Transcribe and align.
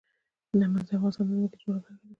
نمک 0.59 0.83
د 0.87 0.89
افغانستان 0.97 1.25
د 1.27 1.29
ځمکې 1.29 1.47
د 1.51 1.55
جوړښت 1.61 1.89
نښه 1.89 1.93
ده. 1.99 2.07